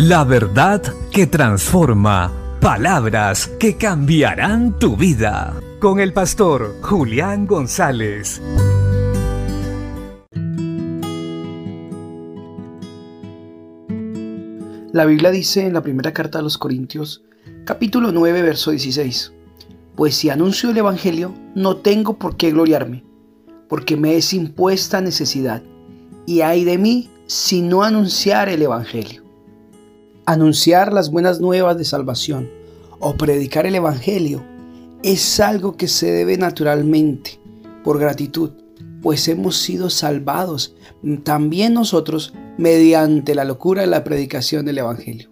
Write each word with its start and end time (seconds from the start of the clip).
La 0.00 0.22
verdad 0.22 0.80
que 1.10 1.26
transforma. 1.26 2.32
Palabras 2.60 3.48
que 3.58 3.76
cambiarán 3.76 4.78
tu 4.78 4.96
vida. 4.96 5.60
Con 5.80 5.98
el 5.98 6.12
pastor 6.12 6.76
Julián 6.82 7.48
González. 7.48 8.40
La 14.92 15.04
Biblia 15.04 15.32
dice 15.32 15.66
en 15.66 15.72
la 15.72 15.82
primera 15.82 16.12
carta 16.12 16.38
a 16.38 16.42
los 16.42 16.58
Corintios, 16.58 17.24
capítulo 17.64 18.12
9, 18.12 18.42
verso 18.42 18.70
16, 18.70 19.32
Pues 19.96 20.14
si 20.14 20.30
anuncio 20.30 20.70
el 20.70 20.76
Evangelio, 20.76 21.34
no 21.56 21.78
tengo 21.78 22.20
por 22.20 22.36
qué 22.36 22.52
gloriarme, 22.52 23.02
porque 23.68 23.96
me 23.96 24.14
es 24.14 24.32
impuesta 24.32 25.00
necesidad, 25.00 25.60
y 26.24 26.42
hay 26.42 26.62
de 26.62 26.78
mí 26.78 27.10
si 27.26 27.62
no 27.62 27.82
anunciar 27.82 28.48
el 28.48 28.62
Evangelio. 28.62 29.27
Anunciar 30.28 30.92
las 30.92 31.10
buenas 31.10 31.40
nuevas 31.40 31.78
de 31.78 31.86
salvación 31.86 32.50
o 32.98 33.16
predicar 33.16 33.64
el 33.64 33.74
Evangelio 33.76 34.44
es 35.02 35.40
algo 35.40 35.78
que 35.78 35.88
se 35.88 36.12
debe 36.12 36.36
naturalmente, 36.36 37.40
por 37.82 37.98
gratitud, 37.98 38.50
pues 39.00 39.26
hemos 39.28 39.56
sido 39.56 39.88
salvados 39.88 40.76
también 41.24 41.72
nosotros 41.72 42.34
mediante 42.58 43.34
la 43.34 43.46
locura 43.46 43.80
de 43.80 43.86
la 43.86 44.04
predicación 44.04 44.66
del 44.66 44.76
Evangelio. 44.76 45.30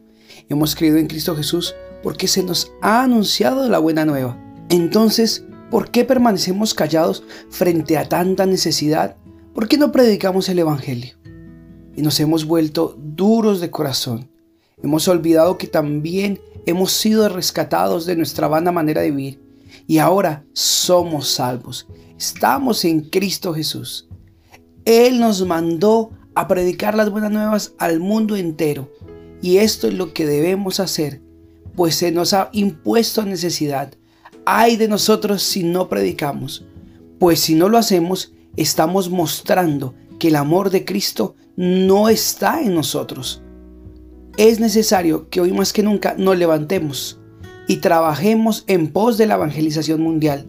Hemos 0.49 0.75
creído 0.75 0.97
en 0.97 1.09
Cristo 1.09 1.37
Jesús 1.37 1.75
porque 2.03 2.27
se 2.27 2.43
nos 2.43 2.73
ha 2.81 3.03
anunciado 3.03 3.69
la 3.69 3.79
buena 3.79 4.07
nueva. 4.07 4.43
Entonces, 4.71 5.45
¿por 5.71 5.91
qué 5.91 6.07
permanecemos 6.07 6.73
callados 6.73 7.23
frente 7.51 7.99
a 7.99 8.09
tanta 8.09 8.47
necesidad? 8.47 9.17
¿Por 9.55 9.69
qué 9.69 9.77
no 9.77 9.93
predicamos 9.93 10.49
el 10.49 10.61
Evangelio? 10.61 11.17
Y 11.95 12.01
nos 12.01 12.19
hemos 12.19 12.47
vuelto 12.47 12.97
duros 12.99 13.61
de 13.61 13.71
corazón. 13.71 14.31
Hemos 14.83 15.09
olvidado 15.09 15.57
que 15.57 15.69
también 15.69 16.39
hemos 16.67 16.93
sido 16.93 17.27
rescatados 17.31 18.05
de 18.05 18.15
nuestra 18.15 18.47
vana 18.47 18.73
manera 18.73 19.01
de 19.01 19.11
vivir 19.11 19.41
y 19.87 19.99
ahora 19.99 20.45
somos 20.53 21.29
salvos. 21.29 21.87
Estamos 22.19 22.85
en 22.85 23.01
Cristo 23.01 23.55
Jesús. 23.55 24.07
Él 24.85 25.19
nos 25.19 25.47
mandó 25.47 26.11
a 26.35 26.47
predicar 26.47 26.95
las 26.95 27.11
buenas 27.11 27.31
nuevas 27.31 27.73
al 27.79 28.01
mundo 28.01 28.37
entero. 28.37 28.93
Y 29.41 29.57
esto 29.57 29.89
es 29.89 29.95
lo 29.95 30.13
que 30.13 30.27
debemos 30.27 30.79
hacer, 30.79 31.23
pues 31.75 31.95
se 31.95 32.13
nos 32.13 32.35
ha 32.35 32.51
impuesto 32.53 33.25
necesidad. 33.25 33.95
Ay 34.45 34.77
de 34.77 34.89
nosotros 34.89 35.43
si 35.43 35.63
no 35.63 35.89
predicamos, 35.89 36.67
pues 37.19 37.41
si 37.41 37.55
no 37.55 37.71
lo 37.71 37.79
hacemos, 37.79 38.35
estamos 38.57 39.09
mostrando 39.09 39.95
que 40.19 40.29
el 40.29 40.37
amor 40.37 40.69
de 40.69 40.85
Cristo 40.85 41.35
no 41.57 42.11
está 42.11 42.61
en 42.61 42.75
nosotros. 42.75 43.43
Es 44.37 44.61
necesario 44.61 45.31
que 45.31 45.41
hoy 45.41 45.53
más 45.53 45.73
que 45.73 45.83
nunca 45.83 46.15
nos 46.19 46.37
levantemos 46.37 47.19
y 47.67 47.77
trabajemos 47.79 48.65
en 48.67 48.93
pos 48.93 49.17
de 49.17 49.27
la 49.27 49.35
evangelización 49.35 50.03
mundial, 50.03 50.47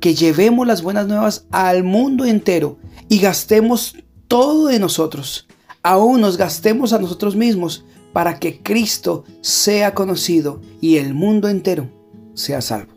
que 0.00 0.14
llevemos 0.14 0.66
las 0.66 0.82
buenas 0.82 1.06
nuevas 1.06 1.46
al 1.50 1.84
mundo 1.84 2.24
entero 2.24 2.78
y 3.10 3.18
gastemos 3.18 3.94
todo 4.26 4.68
de 4.68 4.78
nosotros, 4.78 5.46
aún 5.82 6.22
nos 6.22 6.38
gastemos 6.38 6.94
a 6.94 6.98
nosotros 6.98 7.36
mismos 7.36 7.84
para 8.14 8.38
que 8.38 8.62
Cristo 8.62 9.24
sea 9.42 9.92
conocido 9.92 10.62
y 10.80 10.96
el 10.96 11.12
mundo 11.12 11.48
entero 11.48 11.90
sea 12.34 12.62
salvo. 12.62 12.94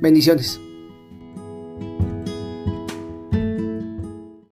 Bendiciones. 0.00 0.60